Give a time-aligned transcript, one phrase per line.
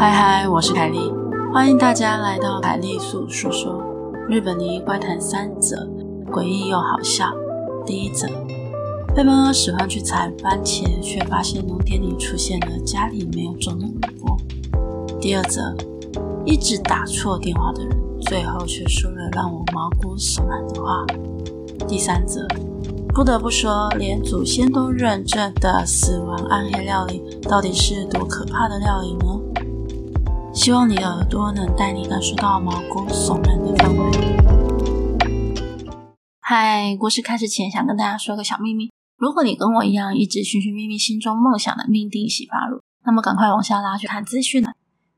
[0.00, 1.12] 嗨嗨，我是凯莉，
[1.52, 3.84] 欢迎大家来到凯莉粟说说
[4.30, 5.76] 日本灵异怪谈三则，
[6.32, 7.26] 诡异又好笑。
[7.84, 8.26] 第一则，
[9.14, 13.84] 被妈妈使唤去采番茄，却发现农田里出现了家里没有种的
[14.22, 15.18] 萝卜。
[15.20, 15.60] 第二则，
[16.46, 21.04] 一直打错电话的人，最后却说了让我毛骨悚然的话。
[21.86, 22.48] 第三则，
[23.14, 29.39] 不得不说，连祖先都认证的死亡暗黑料理，到底是多可怕的料理呢？
[30.52, 34.10] 希望你的耳朵能带你感受到毛骨悚然的氛围。
[36.40, 44.64] 嗨，故事开始前，想跟大家说个小秘密：如果你跟我一样一直寻寻觅觅心中梦想的命定洗发乳，那么赶快往下拉去看资讯。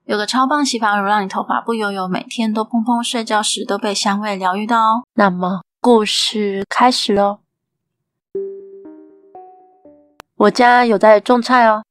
[0.05, 5.05] 有个超棒洗发乳，让你头发不油油，每天都砰砰睡觉时都被香味疗愈到哦。
[5.15, 7.39] 那么故事开始喽。
[10.37, 11.83] 我家有在种菜哦。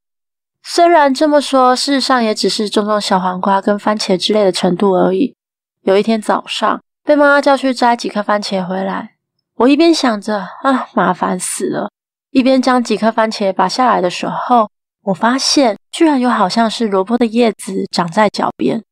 [0.63, 5.35] 虽然这么说，事实上也只是种种小黄瓜跟番茄之类的程度而已。
[5.83, 9.15] 有一天早上，被妈妈叫去摘几颗番茄回来，
[9.55, 11.89] 我一边想着啊，麻烦死了，
[12.29, 14.69] 一边将几颗番茄拔下来的时候，
[15.03, 18.83] 我发现居然有好像是萝卜的叶子长在脚边。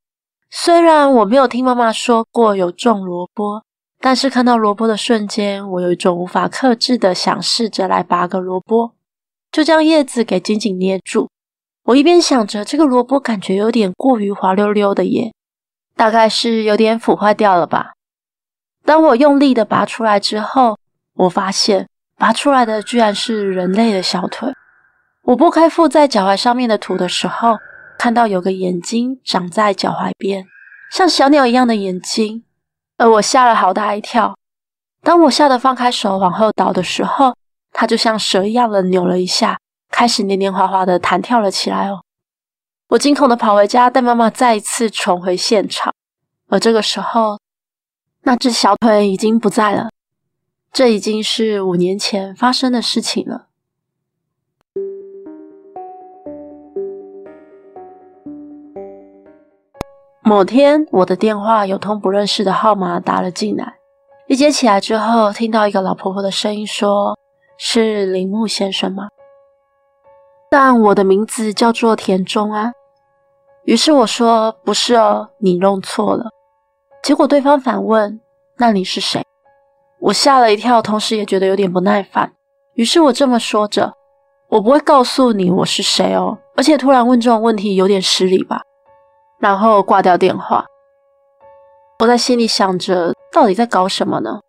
[0.49, 3.63] 虽然我没有听妈妈说过有种萝卜，
[3.99, 8.93] 但是看到萝卜的瞬间，我有一种无法克制的想试着来拔个萝卜，
[9.51, 11.29] 就将叶子给紧紧捏住。
[11.83, 15.33] 我一边想着这个萝卜感觉有点过于滑溜溜的耶，
[15.95, 17.93] 大概是有点腐坏掉了吧。
[18.85, 20.77] 当我用力的拔出来之后，
[21.15, 24.53] 我发现拔出来的居然是人类的小腿。
[25.23, 27.57] 我拨开附在脚踝上面的土的时候，
[27.97, 30.45] 看到有个眼睛长在脚踝边，
[30.91, 32.43] 像小鸟一样的眼睛，
[32.97, 34.35] 而我吓了好大一跳。
[35.01, 37.35] 当我吓得放开手往后倒的时候，
[37.71, 39.57] 它就像蛇一样的扭了一下。
[39.99, 41.99] 开始黏黏滑滑的弹跳了起来哦！
[42.87, 45.93] 我惊恐的跑回家，带妈妈再一次重回现场。
[46.47, 47.37] 而这个时候，
[48.21, 49.89] 那只小腿已经不在了。
[50.71, 53.47] 这已经是五年前发生的事情了。
[60.23, 63.73] 某天，我的电话有通不认识的号码打了进来，
[64.29, 67.19] 一接起来之后，听到一个老婆婆的声音说
[67.59, 69.09] ：“是铃木先生吗？”
[70.51, 72.71] 但我的名字叫做田中啊，
[73.65, 76.29] 于是我说不是哦，你弄错了。
[77.03, 78.19] 结果对方反问
[78.57, 79.23] ：“那你是谁？”
[80.01, 82.33] 我吓了一跳，同时也觉得有点不耐烦。
[82.73, 83.93] 于是我这么说着
[84.49, 88.61] ：“我不会告诉你我是谁哦，而且突然问这种问题有点失礼吧。”
[89.37, 90.65] 然后挂掉电话。
[91.99, 94.39] 我在心里想着，到底在搞什么呢？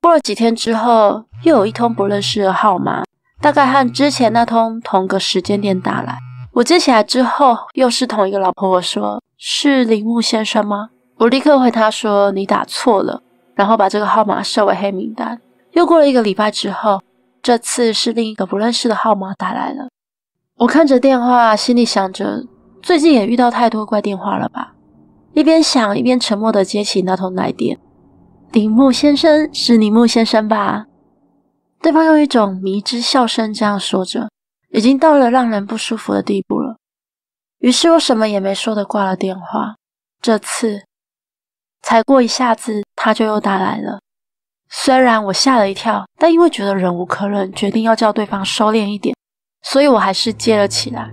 [0.00, 3.02] 过了几天之后，又有一通不认识的号码。
[3.40, 6.18] 大概和之前那通同个时间点打来，
[6.54, 13.22] 我接起来之后，又是同一个老婆婆说：“是铃木先生吗？”我立刻回她说：“你打错了。”
[13.54, 15.40] 然后把这个号码设为黑名单。
[15.72, 17.00] 又过了一个礼拜之后，
[17.40, 19.88] 这次是另一个不认识的号码打来了。
[20.56, 22.44] 我看着电话，心里想着：
[22.82, 24.74] 最近也遇到太多怪电话了吧？
[25.34, 27.78] 一边想，一边沉默地接起那通来电
[28.50, 30.86] ：“铃木先生，是铃木先生吧？”
[31.80, 34.28] 对方用一种迷之笑声这样说着，
[34.70, 36.76] 已经到了让人不舒服的地步了。
[37.58, 39.76] 于是我什么也没说的挂了电话。
[40.20, 40.82] 这次
[41.82, 44.00] 才过一下子，他就又打来了。
[44.68, 49.14] 虽然我吓了一跳，但因为觉得忍无可忍，决定要叫对方收敛一点，
[49.62, 51.10] 所以我还是接了起来。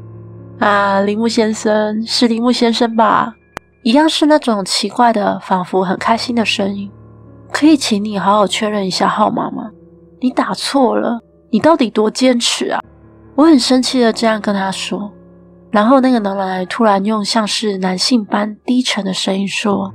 [0.60, 3.36] 啊，铃木先生，是铃木先生吧？
[3.84, 6.92] 一样是那种奇怪的，仿佛很开心的声音。
[7.52, 9.70] 可以请你好好确认一下号码吗？
[10.20, 12.82] 你打错了，你到底多坚持啊？
[13.36, 15.12] 我很生气的这样跟他说，
[15.72, 19.94] 然后那个男人突然用像是男性般低沉的声音说：“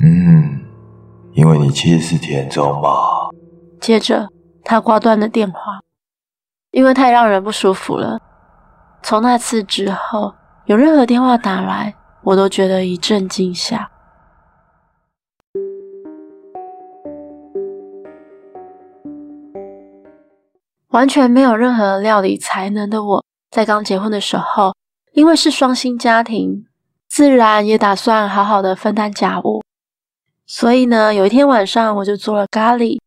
[0.00, 0.60] 嗯，
[1.34, 2.90] 因为你其实是田中嘛。”
[3.80, 4.28] 接着
[4.64, 5.80] 他挂断了电话，
[6.72, 8.18] 因为太让人不舒服了。
[9.02, 10.34] 从那次之后，
[10.66, 13.88] 有任何电话打来，我都觉得一阵惊吓。
[20.94, 24.72] 完全没有任何料理才能的我，在刚结婚的时候，
[25.12, 26.66] 因为是双薪家庭，
[27.08, 29.60] 自然也打算好好的分担家务。
[30.46, 33.00] 所以呢，有一天晚上我就做了咖喱，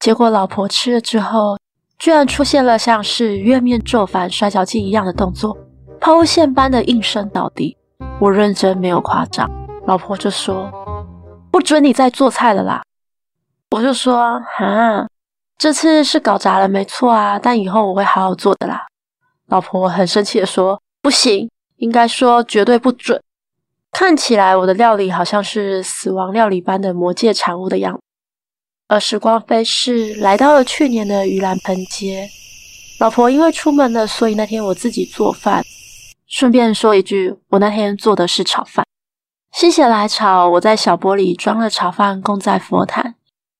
[0.00, 1.56] 结果老婆吃了之后，
[1.96, 5.56] 居然出现了像是月面咒反摔跤机一样的动作，
[6.00, 7.76] 抛物线般的应声倒地。
[8.18, 9.48] 我认真没有夸张，
[9.86, 10.68] 老婆就说
[11.52, 12.82] ：“不准你再做菜了啦！”
[13.70, 15.06] 我就说：“哈。”
[15.62, 18.84] 这次是搞砸了，没错啊，但以后我会好好做的啦。
[19.46, 23.22] 老婆很生气的说：“不行，应该说绝对不准。
[23.92, 28.00] 看起来我的料理好像是死亡料理般的魔界产物的样子。
[28.88, 32.28] 而时光飞逝，来到了去年的盂兰盆节，
[32.98, 35.62] 老婆因为出门了，所以那天我自己做饭。
[36.26, 38.84] 顺便说一句，我那天做的是炒饭，
[39.52, 43.14] 心血来潮，我在小钵里装了炒饭供在佛坛，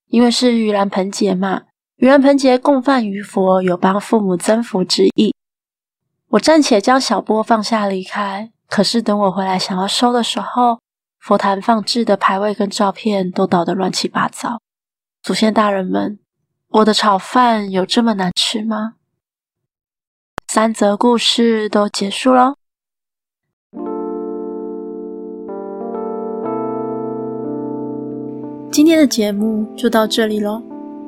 [0.09, 1.63] 因为是盂兰盆节嘛，
[2.03, 5.33] 盂兰盆节供饭于佛，有帮父母增福之意。
[6.31, 10.81] 我暂且将小钵放下离开，可是等我回来想要收的时候，
[11.21, 14.61] 佛坛放置的牌位跟照片都倒得乱七八糟。
[15.23, 16.19] 祖先大人们，
[16.71, 18.95] 我的炒饭有这么难吃吗？
[20.49, 22.57] 三则故事都结束喽。
[28.73, 30.61] 今天的节目就到这里喽，